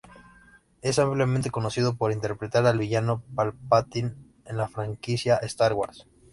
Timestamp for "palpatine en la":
3.35-4.67